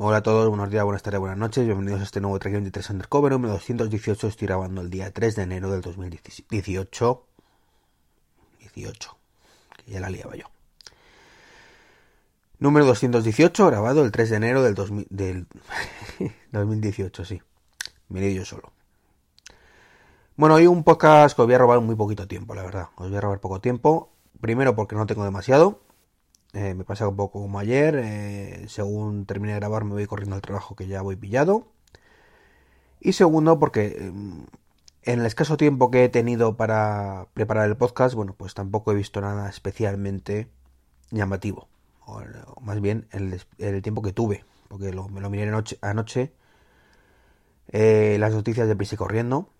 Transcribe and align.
Hola 0.00 0.18
a 0.18 0.22
todos, 0.22 0.48
buenos 0.48 0.70
días, 0.70 0.84
buenas 0.84 1.02
tardes, 1.02 1.18
buenas 1.18 1.38
noches, 1.38 1.66
bienvenidos 1.66 2.00
a 2.00 2.04
este 2.04 2.20
nuevo 2.20 2.38
Track 2.38 2.54
23 2.54 2.90
Undercover 2.90 3.32
número 3.32 3.54
218, 3.54 4.28
estoy 4.28 4.46
grabando 4.46 4.80
el 4.80 4.90
día 4.90 5.12
3 5.12 5.34
de 5.34 5.42
enero 5.42 5.72
del 5.72 5.80
2018. 5.80 7.26
18, 8.60 9.16
que 9.76 9.90
ya 9.90 9.98
la 9.98 10.08
liaba 10.08 10.36
yo. 10.36 10.44
Número 12.60 12.86
218, 12.86 13.66
grabado 13.66 14.04
el 14.04 14.12
3 14.12 14.30
de 14.30 14.36
enero 14.36 14.62
del, 14.62 14.76
2000, 14.76 15.08
del 15.10 15.48
2018, 16.52 17.24
sí. 17.24 17.42
He 18.14 18.34
yo 18.34 18.44
solo. 18.44 18.70
Bueno, 20.36 20.54
hoy 20.54 20.68
un 20.68 20.84
podcast 20.84 21.34
que 21.34 21.42
os 21.42 21.48
voy 21.48 21.56
a 21.56 21.58
robar 21.58 21.80
muy 21.80 21.96
poquito 21.96 22.28
tiempo, 22.28 22.54
la 22.54 22.62
verdad. 22.62 22.90
Os 22.94 23.08
voy 23.08 23.18
a 23.18 23.20
robar 23.20 23.40
poco 23.40 23.60
tiempo. 23.60 24.12
Primero 24.40 24.76
porque 24.76 24.94
no 24.94 25.06
tengo 25.06 25.24
demasiado. 25.24 25.87
Eh, 26.54 26.74
me 26.74 26.84
pasa 26.84 27.08
un 27.08 27.16
poco 27.16 27.40
como 27.42 27.58
ayer. 27.58 27.96
Eh, 28.02 28.64
según 28.68 29.26
termine 29.26 29.54
de 29.54 29.60
grabar 29.60 29.84
me 29.84 29.92
voy 29.92 30.06
corriendo 30.06 30.36
al 30.36 30.42
trabajo 30.42 30.76
que 30.76 30.86
ya 30.86 31.02
voy 31.02 31.16
pillado. 31.16 31.68
Y 33.00 33.12
segundo 33.12 33.58
porque 33.58 33.86
eh, 33.86 34.12
en 35.02 35.20
el 35.20 35.26
escaso 35.26 35.56
tiempo 35.56 35.90
que 35.90 36.04
he 36.04 36.08
tenido 36.08 36.56
para 36.56 37.28
preparar 37.34 37.68
el 37.68 37.76
podcast, 37.76 38.14
bueno, 38.14 38.34
pues 38.34 38.54
tampoco 38.54 38.92
he 38.92 38.94
visto 38.94 39.20
nada 39.20 39.48
especialmente 39.48 40.48
llamativo. 41.10 41.68
O, 42.06 42.22
más 42.60 42.80
bien 42.80 43.06
el, 43.12 43.40
el, 43.58 43.82
tiempo 43.82 44.02
que 44.02 44.12
tuve. 44.12 44.44
Porque 44.68 44.92
me 45.10 45.20
lo 45.20 45.30
miré 45.30 45.48
anoche. 45.48 45.78
anoche 45.82 46.32
las 47.72 48.32
noticias 48.32 48.68
de 48.68 48.76
prisa 48.76 48.96
corriendo. 48.96 49.50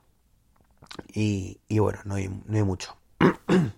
Y, 1.13 1.61
y 1.69 1.79
bueno, 1.79 2.01
no 2.05 2.15
hay, 2.17 2.29
no 2.29 2.57
hay 2.57 2.63
mucho. 2.65 2.97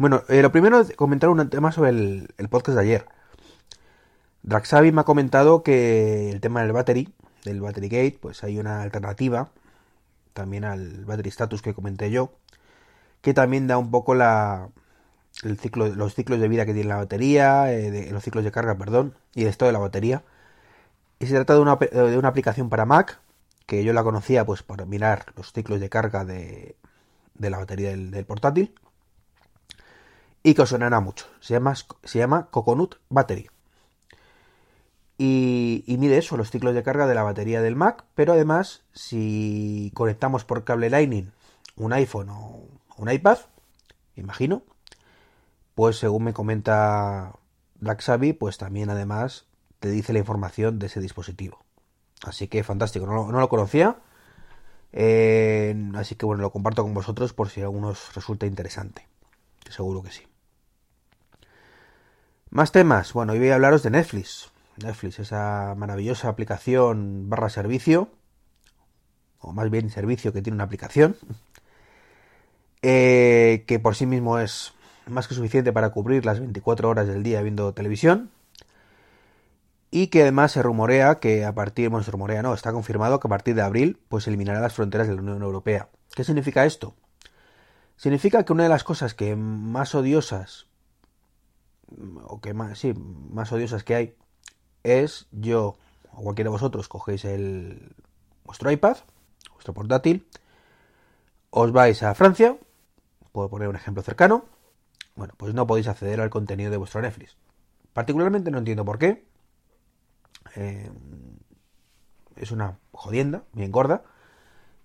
Bueno, 0.00 0.22
eh, 0.28 0.40
lo 0.40 0.50
primero 0.50 0.80
es 0.80 0.96
comentar 0.96 1.28
un 1.28 1.50
tema 1.50 1.72
sobre 1.72 1.90
el, 1.90 2.48
podcast 2.48 2.74
de 2.78 2.82
ayer. 2.84 3.06
Draxavi 4.44 4.92
me 4.92 5.02
ha 5.02 5.04
comentado 5.04 5.62
que 5.62 6.30
el 6.30 6.40
tema 6.40 6.62
del 6.62 6.72
battery, 6.72 7.12
del 7.44 7.60
battery 7.60 7.88
gate, 7.90 8.18
pues 8.18 8.42
hay 8.42 8.58
una 8.58 8.80
alternativa 8.80 9.50
también 10.32 10.64
al 10.64 11.04
battery 11.04 11.28
status 11.28 11.60
que 11.60 11.74
comenté 11.74 12.10
yo, 12.10 12.32
que 13.20 13.34
también 13.34 13.66
da 13.66 13.76
un 13.76 13.90
poco 13.90 14.14
la 14.14 14.70
el 15.44 15.58
ciclo, 15.58 15.88
los 15.88 16.14
ciclos 16.14 16.40
de 16.40 16.48
vida 16.48 16.64
que 16.64 16.72
tiene 16.72 16.88
la 16.88 16.96
batería, 16.96 17.70
eh, 17.70 18.08
los 18.10 18.24
ciclos 18.24 18.42
de 18.44 18.52
carga, 18.52 18.76
perdón, 18.78 19.14
y 19.34 19.42
el 19.42 19.48
estado 19.48 19.68
de 19.68 19.74
la 19.74 19.80
batería. 19.80 20.24
Y 21.18 21.26
se 21.26 21.34
trata 21.34 21.54
de 21.54 21.60
una, 21.60 21.76
de 21.76 22.16
una 22.18 22.28
aplicación 22.28 22.70
para 22.70 22.86
Mac, 22.86 23.20
que 23.66 23.84
yo 23.84 23.92
la 23.92 24.02
conocía 24.02 24.46
pues 24.46 24.62
para 24.62 24.86
mirar 24.86 25.26
los 25.36 25.52
ciclos 25.52 25.78
de 25.80 25.90
carga 25.90 26.24
de, 26.24 26.76
de 27.34 27.50
la 27.50 27.58
batería 27.58 27.90
del 27.90 28.24
portátil 28.24 28.74
y 30.42 30.54
que 30.54 30.62
os 30.62 30.70
sonará 30.70 31.00
mucho. 31.00 31.26
Se 31.40 31.54
llama, 31.54 31.74
se 31.74 32.18
llama 32.18 32.48
Coconut 32.50 32.96
Battery. 33.08 33.48
Y, 35.22 35.84
mide 35.98 36.16
eso, 36.16 36.38
los 36.38 36.50
ciclos 36.50 36.74
de 36.74 36.82
carga 36.82 37.06
de 37.06 37.14
la 37.14 37.22
batería 37.22 37.60
del 37.60 37.76
Mac, 37.76 38.04
pero 38.14 38.32
además 38.32 38.84
si 38.94 39.92
conectamos 39.94 40.46
por 40.46 40.64
cable 40.64 40.88
Lightning 40.88 41.30
un 41.76 41.92
iPhone 41.92 42.30
o 42.30 42.64
un 42.96 43.10
iPad, 43.10 43.36
imagino, 44.16 44.62
pues 45.74 45.98
según 45.98 46.24
me 46.24 46.32
comenta 46.32 47.34
Blacksavi, 47.80 48.32
pues 48.32 48.56
también 48.56 48.88
además 48.88 49.44
te 49.78 49.90
dice 49.90 50.14
la 50.14 50.20
información 50.20 50.78
de 50.78 50.86
ese 50.86 51.00
dispositivo. 51.00 51.58
Así 52.22 52.48
que 52.48 52.64
fantástico, 52.64 53.04
no, 53.04 53.30
no 53.30 53.40
lo 53.40 53.48
conocía. 53.50 53.98
Eh, 54.92 55.74
así 55.96 56.14
que 56.14 56.24
bueno, 56.24 56.40
lo 56.40 56.50
comparto 56.50 56.82
con 56.82 56.94
vosotros 56.94 57.34
por 57.34 57.50
si 57.50 57.60
a 57.60 57.64
algunos 57.64 58.14
resulta 58.14 58.46
interesante. 58.46 59.06
Seguro 59.68 60.02
que 60.02 60.12
sí. 60.12 60.29
Más 62.50 62.72
temas. 62.72 63.12
Bueno, 63.12 63.32
hoy 63.32 63.38
voy 63.38 63.50
a 63.50 63.54
hablaros 63.54 63.84
de 63.84 63.90
Netflix. 63.90 64.50
Netflix, 64.82 65.20
esa 65.20 65.72
maravillosa 65.76 66.28
aplicación 66.28 67.28
barra 67.30 67.48
servicio, 67.48 68.10
o 69.38 69.52
más 69.52 69.70
bien 69.70 69.88
servicio 69.88 70.32
que 70.32 70.42
tiene 70.42 70.56
una 70.56 70.64
aplicación, 70.64 71.16
eh, 72.82 73.62
que 73.68 73.78
por 73.78 73.94
sí 73.94 74.04
mismo 74.04 74.40
es 74.40 74.72
más 75.06 75.28
que 75.28 75.34
suficiente 75.34 75.72
para 75.72 75.90
cubrir 75.90 76.26
las 76.26 76.40
24 76.40 76.88
horas 76.88 77.06
del 77.06 77.22
día 77.22 77.40
viendo 77.40 77.72
televisión, 77.72 78.30
y 79.92 80.08
que 80.08 80.22
además 80.22 80.50
se 80.50 80.62
rumorea 80.62 81.20
que 81.20 81.44
a 81.44 81.54
partir, 81.54 81.88
bueno, 81.88 82.02
se 82.02 82.10
rumorea, 82.10 82.42
no, 82.42 82.52
está 82.52 82.72
confirmado 82.72 83.20
que 83.20 83.28
a 83.28 83.30
partir 83.30 83.54
de 83.54 83.62
abril, 83.62 84.00
pues 84.08 84.26
eliminará 84.26 84.58
las 84.58 84.74
fronteras 84.74 85.06
de 85.06 85.14
la 85.14 85.22
Unión 85.22 85.42
Europea. 85.42 85.88
¿Qué 86.16 86.24
significa 86.24 86.66
esto? 86.66 86.96
Significa 87.96 88.44
que 88.44 88.52
una 88.52 88.64
de 88.64 88.70
las 88.70 88.82
cosas 88.82 89.14
que 89.14 89.36
más 89.36 89.94
odiosas 89.94 90.66
o 92.24 92.40
que 92.40 92.54
más, 92.54 92.78
sí, 92.78 92.94
más 92.94 93.52
odiosas 93.52 93.84
que 93.84 93.94
hay, 93.94 94.14
es 94.82 95.26
yo 95.32 95.76
o 96.12 96.22
cualquiera 96.22 96.48
de 96.48 96.52
vosotros 96.52 96.88
cogéis 96.88 97.24
el 97.24 97.94
vuestro 98.44 98.70
iPad, 98.70 98.96
vuestro 99.54 99.74
portátil, 99.74 100.26
os 101.50 101.72
vais 101.72 102.02
a 102.02 102.14
Francia, 102.14 102.56
puedo 103.32 103.48
poner 103.48 103.68
un 103.68 103.76
ejemplo 103.76 104.02
cercano, 104.02 104.44
bueno, 105.16 105.34
pues 105.36 105.54
no 105.54 105.66
podéis 105.66 105.88
acceder 105.88 106.20
al 106.20 106.30
contenido 106.30 106.70
de 106.70 106.76
vuestro 106.76 107.02
Netflix. 107.02 107.36
Particularmente 107.92 108.50
no 108.50 108.58
entiendo 108.58 108.84
por 108.84 108.98
qué. 108.98 109.24
Eh, 110.56 110.90
es 112.36 112.50
una 112.52 112.78
jodienda, 112.92 113.44
bien 113.52 113.72
gorda. 113.72 114.04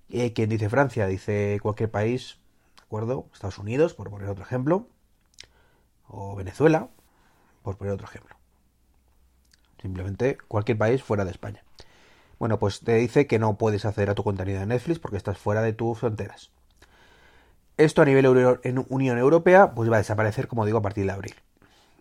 Y 0.09 0.31
quien 0.31 0.49
dice 0.49 0.69
Francia, 0.69 1.07
dice 1.07 1.59
cualquier 1.61 1.89
país, 1.89 2.37
¿de 2.77 2.83
acuerdo? 2.83 3.27
Estados 3.33 3.57
Unidos, 3.57 3.93
por 3.93 4.09
poner 4.09 4.29
otro 4.29 4.43
ejemplo. 4.43 4.87
O 6.17 6.33
Venezuela, 6.33 6.87
por 7.61 7.75
poner 7.75 7.93
otro 7.93 8.07
ejemplo. 8.07 8.37
Simplemente 9.81 10.37
cualquier 10.47 10.77
país 10.77 11.03
fuera 11.03 11.25
de 11.25 11.31
España. 11.31 11.61
Bueno, 12.39 12.57
pues 12.57 12.79
te 12.79 12.95
dice 12.95 13.27
que 13.27 13.37
no 13.37 13.57
puedes 13.57 13.83
acceder 13.83 14.09
a 14.09 14.15
tu 14.15 14.23
contenido 14.23 14.61
de 14.61 14.65
Netflix 14.65 14.97
porque 14.97 15.17
estás 15.17 15.37
fuera 15.37 15.61
de 15.61 15.73
tus 15.73 15.99
fronteras. 15.99 16.51
Esto 17.75 18.01
a 18.01 18.05
nivel 18.05 18.23
Euro 18.23 18.61
en 18.63 18.85
Unión 18.87 19.17
Europea 19.17 19.73
pues 19.75 19.91
va 19.91 19.95
a 19.97 19.99
desaparecer, 19.99 20.47
como 20.47 20.65
digo, 20.65 20.77
a 20.77 20.81
partir 20.81 21.05
de 21.05 21.11
abril. 21.11 21.35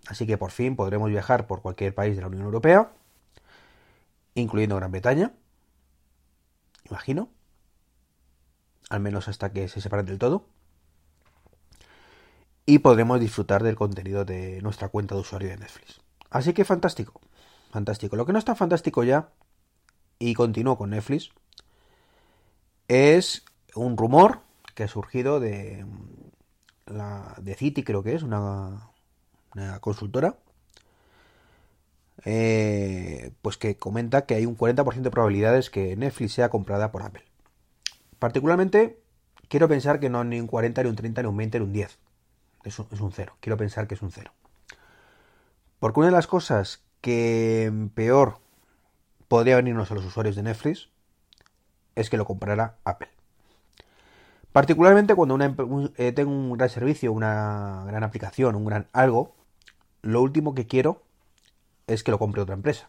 Así 0.06 0.28
que 0.28 0.38
por 0.38 0.52
fin 0.52 0.76
podremos 0.76 1.10
viajar 1.10 1.48
por 1.48 1.60
cualquier 1.60 1.92
país 1.92 2.14
de 2.14 2.22
la 2.22 2.28
Unión 2.28 2.44
Europea, 2.44 2.92
incluyendo 4.34 4.76
Gran 4.76 4.92
Bretaña. 4.92 5.32
Imagino. 6.88 7.30
Al 8.90 9.00
menos 9.00 9.26
hasta 9.26 9.52
que 9.52 9.66
se 9.66 9.80
separen 9.80 10.06
del 10.06 10.18
todo 10.20 10.46
y 12.66 12.78
podremos 12.78 13.20
disfrutar 13.20 13.62
del 13.62 13.76
contenido 13.76 14.24
de 14.24 14.60
nuestra 14.62 14.88
cuenta 14.88 15.14
de 15.14 15.20
usuario 15.20 15.50
de 15.50 15.58
Netflix. 15.58 16.00
Así 16.30 16.52
que 16.52 16.64
fantástico, 16.64 17.20
fantástico. 17.70 18.16
Lo 18.16 18.26
que 18.26 18.32
no 18.32 18.38
está 18.38 18.54
fantástico 18.54 19.04
ya, 19.04 19.28
y 20.18 20.34
continúo 20.34 20.78
con 20.78 20.90
Netflix, 20.90 21.30
es 22.88 23.44
un 23.74 23.96
rumor 23.96 24.40
que 24.74 24.84
ha 24.84 24.88
surgido 24.88 25.40
de 25.40 25.84
la 26.86 27.34
de 27.40 27.54
City, 27.54 27.82
creo 27.82 28.02
que 28.02 28.14
es, 28.14 28.22
una, 28.22 28.90
una 29.54 29.78
consultora, 29.80 30.36
eh, 32.24 33.32
pues 33.42 33.58
que 33.58 33.76
comenta 33.76 34.24
que 34.24 34.34
hay 34.34 34.46
un 34.46 34.56
40% 34.56 35.02
de 35.02 35.10
probabilidades 35.10 35.70
que 35.70 35.96
Netflix 35.96 36.32
sea 36.32 36.48
comprada 36.48 36.90
por 36.90 37.02
Apple. 37.02 37.24
Particularmente, 38.18 38.98
quiero 39.48 39.68
pensar 39.68 40.00
que 40.00 40.08
no 40.08 40.24
ni 40.24 40.40
un 40.40 40.46
40, 40.46 40.82
ni 40.82 40.88
un 40.88 40.96
30, 40.96 41.22
ni 41.22 41.28
un 41.28 41.36
20, 41.36 41.58
ni 41.58 41.64
un 41.66 41.72
10 41.72 41.98
es 42.64 42.78
un, 42.78 42.86
es 42.90 43.00
un 43.00 43.12
cero. 43.12 43.36
Quiero 43.40 43.56
pensar 43.56 43.86
que 43.86 43.94
es 43.94 44.02
un 44.02 44.10
cero. 44.10 44.32
Porque 45.78 46.00
una 46.00 46.08
de 46.08 46.14
las 46.14 46.26
cosas 46.26 46.82
que 47.00 47.70
peor 47.94 48.38
podría 49.28 49.56
venirnos 49.56 49.90
a 49.90 49.94
los 49.94 50.04
usuarios 50.04 50.36
de 50.36 50.42
Netflix 50.42 50.88
es 51.94 52.10
que 52.10 52.16
lo 52.16 52.24
comprara 52.24 52.76
Apple. 52.84 53.08
Particularmente 54.52 55.14
cuando 55.14 55.38
eh, 55.96 56.12
tengo 56.12 56.30
un 56.30 56.56
gran 56.56 56.70
servicio, 56.70 57.12
una 57.12 57.82
gran 57.86 58.04
aplicación, 58.04 58.54
un 58.54 58.64
gran 58.64 58.86
algo, 58.92 59.34
lo 60.02 60.22
último 60.22 60.54
que 60.54 60.66
quiero 60.66 61.02
es 61.86 62.04
que 62.04 62.12
lo 62.12 62.18
compre 62.18 62.42
otra 62.42 62.54
empresa. 62.54 62.88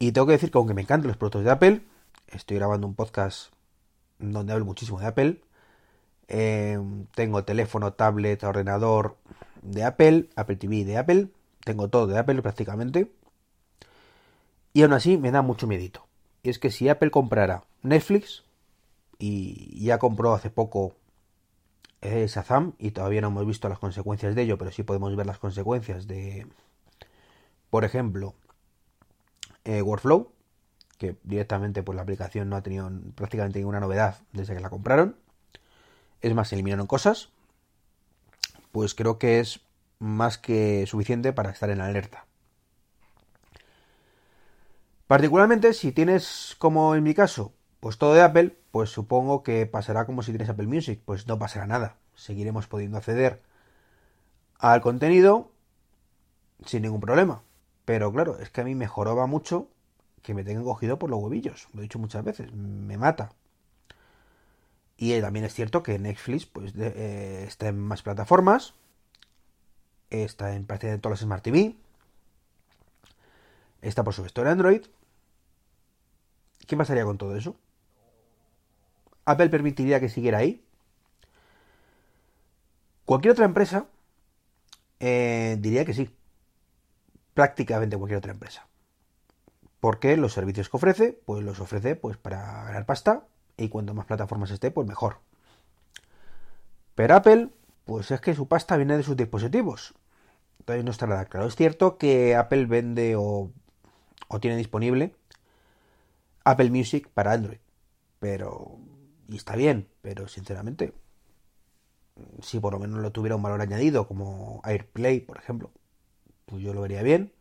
Y 0.00 0.12
tengo 0.12 0.26
que 0.26 0.32
decir 0.32 0.50
que 0.50 0.58
aunque 0.58 0.74
me 0.74 0.82
encantan 0.82 1.08
los 1.08 1.16
productos 1.16 1.44
de 1.44 1.50
Apple, 1.50 1.82
estoy 2.26 2.56
grabando 2.56 2.86
un 2.86 2.94
podcast 2.94 3.52
donde 4.18 4.52
hablo 4.52 4.64
muchísimo 4.64 4.98
de 5.00 5.06
Apple, 5.06 5.40
eh, 6.28 6.78
tengo 7.14 7.44
teléfono, 7.44 7.94
tablet, 7.94 8.44
ordenador 8.44 9.16
de 9.62 9.82
Apple, 9.84 10.28
Apple 10.36 10.56
TV 10.56 10.84
de 10.84 10.98
Apple. 10.98 11.28
Tengo 11.64 11.88
todo 11.88 12.06
de 12.06 12.18
Apple 12.18 12.42
prácticamente. 12.42 13.10
Y 14.72 14.82
aún 14.82 14.92
así 14.92 15.16
me 15.16 15.30
da 15.30 15.42
mucho 15.42 15.66
miedito. 15.66 16.06
Y 16.42 16.50
es 16.50 16.58
que 16.58 16.70
si 16.70 16.88
Apple 16.88 17.10
comprara 17.10 17.64
Netflix, 17.82 18.44
y 19.18 19.84
ya 19.84 19.98
compró 19.98 20.34
hace 20.34 20.50
poco 20.50 20.94
eh, 22.02 22.26
Shazam, 22.28 22.74
y 22.78 22.92
todavía 22.92 23.20
no 23.20 23.28
hemos 23.28 23.46
visto 23.46 23.68
las 23.68 23.78
consecuencias 23.78 24.34
de 24.34 24.42
ello, 24.42 24.58
pero 24.58 24.70
sí 24.70 24.82
podemos 24.84 25.16
ver 25.16 25.26
las 25.26 25.38
consecuencias 25.38 26.06
de, 26.06 26.46
por 27.70 27.84
ejemplo, 27.84 28.34
eh, 29.64 29.82
Workflow, 29.82 30.30
que 30.98 31.16
directamente 31.24 31.82
pues 31.82 31.96
la 31.96 32.02
aplicación 32.02 32.48
no 32.48 32.56
ha 32.56 32.62
tenido 32.62 32.90
prácticamente 33.14 33.58
ninguna 33.58 33.80
novedad 33.80 34.18
desde 34.32 34.54
que 34.54 34.60
la 34.60 34.70
compraron 34.70 35.16
es 36.20 36.34
más, 36.34 36.52
eliminaron 36.52 36.86
cosas, 36.86 37.30
pues 38.72 38.94
creo 38.94 39.18
que 39.18 39.40
es 39.40 39.60
más 39.98 40.38
que 40.38 40.86
suficiente 40.86 41.32
para 41.32 41.50
estar 41.50 41.70
en 41.70 41.80
alerta. 41.80 42.26
Particularmente 45.06 45.72
si 45.72 45.92
tienes, 45.92 46.54
como 46.58 46.94
en 46.94 47.02
mi 47.02 47.14
caso, 47.14 47.52
pues 47.80 47.96
todo 47.96 48.14
de 48.14 48.22
Apple, 48.22 48.56
pues 48.70 48.90
supongo 48.90 49.42
que 49.42 49.64
pasará 49.66 50.04
como 50.04 50.22
si 50.22 50.32
tienes 50.32 50.48
Apple 50.48 50.66
Music, 50.66 51.00
pues 51.04 51.26
no 51.26 51.38
pasará 51.38 51.66
nada. 51.66 51.96
Seguiremos 52.14 52.66
pudiendo 52.66 52.98
acceder 52.98 53.40
al 54.58 54.80
contenido 54.80 55.50
sin 56.66 56.82
ningún 56.82 57.00
problema. 57.00 57.42
Pero 57.84 58.12
claro, 58.12 58.38
es 58.38 58.50
que 58.50 58.60
a 58.60 58.64
mí 58.64 58.74
me 58.74 58.86
joroba 58.86 59.26
mucho 59.26 59.68
que 60.22 60.34
me 60.34 60.44
tengan 60.44 60.64
cogido 60.64 60.98
por 60.98 61.08
los 61.08 61.22
huevillos. 61.22 61.68
Lo 61.72 61.80
he 61.80 61.84
dicho 61.84 61.98
muchas 61.98 62.22
veces, 62.24 62.52
me 62.52 62.98
mata. 62.98 63.30
Y 65.00 65.18
también 65.20 65.44
es 65.44 65.54
cierto 65.54 65.84
que 65.84 65.96
Netflix 66.00 66.44
pues, 66.44 66.74
eh, 66.76 67.44
está 67.46 67.68
en 67.68 67.78
más 67.78 68.02
plataformas, 68.02 68.74
está 70.10 70.56
en 70.56 70.66
prácticamente 70.66 71.00
todas 71.00 71.20
las 71.20 71.24
Smart 71.24 71.44
TV, 71.44 71.76
está 73.80 74.02
por 74.02 74.12
supuesto 74.12 74.42
en 74.42 74.48
Android. 74.48 74.82
¿Qué 76.66 76.76
pasaría 76.76 77.04
con 77.04 77.16
todo 77.16 77.36
eso? 77.36 77.54
¿Apple 79.24 79.48
permitiría 79.50 80.00
que 80.00 80.08
siguiera 80.08 80.38
ahí? 80.38 80.64
Cualquier 83.04 83.32
otra 83.32 83.44
empresa 83.44 83.86
eh, 84.98 85.56
diría 85.60 85.84
que 85.84 85.94
sí. 85.94 86.10
Prácticamente 87.34 87.96
cualquier 87.96 88.18
otra 88.18 88.32
empresa. 88.32 88.66
Porque 89.78 90.16
los 90.16 90.32
servicios 90.32 90.68
que 90.68 90.76
ofrece, 90.76 91.20
pues 91.24 91.44
los 91.44 91.60
ofrece 91.60 91.94
pues 91.94 92.16
para 92.16 92.64
ganar 92.64 92.84
pasta 92.84 93.28
y 93.58 93.68
cuanto 93.68 93.92
más 93.92 94.06
plataformas 94.06 94.50
esté, 94.50 94.70
pues 94.70 94.86
mejor. 94.86 95.18
Pero 96.94 97.16
Apple, 97.16 97.50
pues 97.84 98.10
es 98.10 98.20
que 98.20 98.34
su 98.34 98.48
pasta 98.48 98.76
viene 98.76 98.96
de 98.96 99.02
sus 99.02 99.16
dispositivos. 99.16 99.94
Entonces 100.60 100.84
no 100.84 100.90
está 100.90 101.06
nada 101.06 101.26
claro. 101.26 101.46
Es 101.46 101.56
cierto 101.56 101.98
que 101.98 102.34
Apple 102.36 102.66
vende 102.66 103.16
o, 103.16 103.50
o 104.28 104.40
tiene 104.40 104.56
disponible 104.56 105.14
Apple 106.44 106.70
Music 106.70 107.08
para 107.12 107.32
Android. 107.32 107.58
Pero... 108.18 108.78
Y 109.28 109.36
está 109.36 109.56
bien, 109.56 109.88
pero 110.00 110.26
sinceramente, 110.26 110.94
si 112.40 112.60
por 112.60 112.72
lo 112.72 112.78
menos 112.78 113.00
lo 113.00 113.12
tuviera 113.12 113.36
un 113.36 113.42
valor 113.42 113.60
añadido, 113.60 114.08
como 114.08 114.62
AirPlay, 114.64 115.20
por 115.20 115.36
ejemplo, 115.36 115.70
pues 116.46 116.62
yo 116.62 116.72
lo 116.72 116.80
vería 116.80 117.02
bien. 117.02 117.32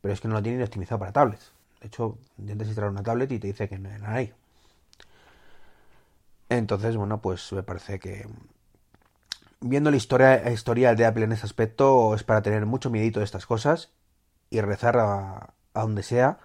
Pero 0.00 0.14
es 0.14 0.20
que 0.20 0.28
no 0.28 0.34
lo 0.34 0.42
tienen 0.42 0.62
optimizado 0.62 0.98
para 0.98 1.12
tablets. 1.12 1.52
De 1.80 1.88
hecho, 1.88 2.18
intentas 2.38 2.68
instalar 2.68 2.90
una 2.90 3.02
tablet 3.02 3.30
y 3.32 3.38
te 3.38 3.48
dice 3.48 3.68
que 3.68 3.78
no 3.78 3.90
hay. 4.06 4.32
Entonces, 6.58 6.96
bueno, 6.96 7.20
pues 7.20 7.52
me 7.52 7.62
parece 7.62 7.98
que 7.98 8.26
viendo 9.60 9.90
la 9.90 9.96
historia 9.96 10.50
historial 10.50 10.96
de 10.96 11.06
Apple 11.06 11.24
en 11.24 11.32
ese 11.32 11.46
aspecto 11.46 12.14
es 12.14 12.22
para 12.24 12.42
tener 12.42 12.66
mucho 12.66 12.90
miedito 12.90 13.20
de 13.20 13.24
estas 13.24 13.46
cosas 13.46 13.92
y 14.50 14.60
rezar 14.60 14.98
a, 14.98 15.54
a 15.74 15.80
donde 15.80 16.02
sea 16.02 16.38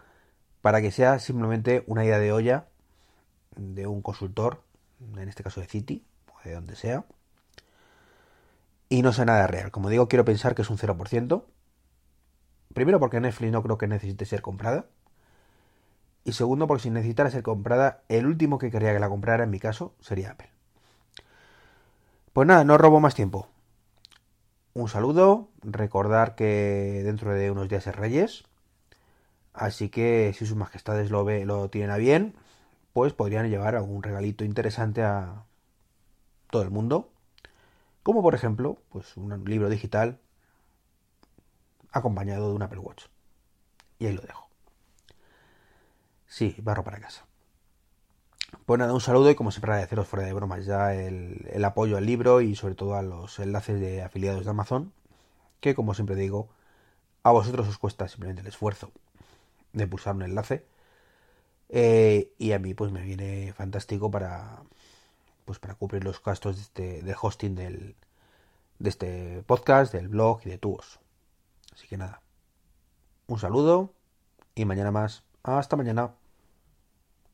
para 0.63 0.81
que 0.81 0.92
sea 0.92 1.19
simplemente 1.19 1.83
una 1.88 2.06
idea 2.06 2.19
de 2.19 2.31
olla 2.31 2.68
de 3.57 3.86
un 3.86 4.01
consultor, 4.01 4.63
en 5.18 5.27
este 5.27 5.44
caso 5.44 5.60
de 5.60 5.68
City, 5.68 6.06
o 6.33 6.48
de 6.48 6.54
donde 6.54 6.77
sea, 6.77 7.04
y 8.88 9.01
no 9.01 9.12
sea 9.12 9.25
nada 9.25 9.45
real. 9.45 9.71
Como 9.71 9.89
digo, 9.89 10.07
quiero 10.07 10.24
pensar 10.24 10.56
que 10.56 10.62
es 10.62 10.69
un 10.69 10.77
0%. 10.77 11.44
Primero 12.74 12.98
porque 13.01 13.19
Netflix 13.19 13.51
no 13.51 13.62
creo 13.62 13.77
que 13.77 13.88
necesite 13.88 14.25
ser 14.25 14.42
comprada. 14.42 14.86
Y 16.25 16.34
segundo 16.34 16.68
porque 16.68 16.84
si 16.84 16.90
necesitara 16.90 17.30
ser 17.30 17.44
comprada, 17.44 18.04
el 18.08 18.25
último 18.25 18.58
que 18.58 18.72
quería 18.72 18.94
que 18.94 19.00
la 19.00 19.10
comprara 19.10 19.44
en 19.44 19.50
mi 19.50 19.60
caso 19.60 19.94
sería 20.00 20.31
Apple. 20.31 20.50
Pues 22.31 22.48
nada, 22.48 22.64
no 22.64 22.78
robo 22.78 23.00
más 23.00 23.14
tiempo. 23.14 23.48
Un 24.74 24.90
saludo, 24.90 25.50
recordar 25.62 26.36
que 26.36 27.02
dentro 27.04 27.34
de 27.34 27.52
unos 27.52 27.70
días 27.70 27.86
es 27.86 27.96
Reyes. 27.96 28.44
Así 29.54 29.90
que 29.90 30.34
si 30.36 30.46
sus 30.46 30.58
majestades 30.58 31.12
lo, 31.12 31.24
ve, 31.25 31.46
lo 31.46 31.70
tienen 31.70 31.92
a 31.92 31.98
bien, 31.98 32.34
pues 32.94 33.14
podrían 33.14 33.50
llevar 33.50 33.75
algún 33.75 34.02
regalito 34.02 34.44
interesante 34.46 35.04
a 35.04 35.44
todo 36.50 36.64
el 36.64 36.72
mundo. 36.72 37.10
Como 38.02 38.22
por 38.22 38.36
ejemplo, 38.36 38.78
pues 38.90 39.16
un 39.18 39.44
libro 39.46 39.70
digital 39.70 40.20
acompañado 41.92 42.50
de 42.50 42.56
un 42.56 42.64
Apple 42.64 42.80
Watch. 42.80 43.06
Y 44.00 44.08
ahí 44.08 44.14
lo 44.14 44.22
dejo. 44.22 44.43
Sí, 46.34 46.56
barro 46.64 46.84
para 46.84 47.00
casa. 47.00 47.28
Pues 48.66 48.80
nada, 48.80 48.92
un 48.92 49.02
saludo 49.02 49.30
y 49.30 49.36
como 49.36 49.52
siempre 49.52 49.72
agradeceros 49.72 50.08
fuera 50.08 50.26
de 50.26 50.34
bromas 50.34 50.66
ya 50.66 50.96
el, 50.96 51.48
el, 51.54 51.64
apoyo 51.64 51.96
al 51.96 52.08
libro 52.08 52.42
y 52.42 52.56
sobre 52.56 52.74
todo 52.74 52.96
a 52.96 53.04
los 53.04 53.38
enlaces 53.38 53.80
de 53.80 54.02
afiliados 54.02 54.44
de 54.44 54.50
Amazon, 54.50 54.94
que 55.60 55.76
como 55.76 55.94
siempre 55.94 56.16
digo, 56.16 56.50
a 57.22 57.32
vosotros 57.32 57.68
os 57.68 57.78
cuesta 57.78 58.08
simplemente 58.08 58.42
el 58.42 58.48
esfuerzo 58.48 58.92
de 59.74 59.86
pulsar 59.86 60.16
un 60.16 60.24
enlace 60.24 60.66
eh, 61.70 62.34
y 62.40 62.54
a 62.54 62.58
mí 62.58 62.74
pues 62.74 62.92
me 62.92 63.04
viene 63.04 63.54
fantástico 63.54 64.10
para 64.10 64.64
pues 65.46 65.60
para 65.60 65.76
cubrir 65.76 66.04
los 66.04 66.24
gastos 66.24 66.56
de, 66.56 66.62
este, 66.64 67.02
de 67.04 67.16
hosting 67.22 67.54
del, 67.54 67.96
de 68.80 68.90
este 68.90 69.44
podcast, 69.44 69.94
del 69.94 70.08
blog 70.08 70.42
y 70.46 70.50
de 70.50 70.58
tuos. 70.58 71.00
Así 71.74 71.88
que 71.88 71.98
nada, 71.98 72.22
un 73.28 73.38
saludo 73.38 73.94
y 74.56 74.66
mañana 74.66 74.90
más. 74.90 75.24
Hasta 75.44 75.76
mañana. 75.76 76.16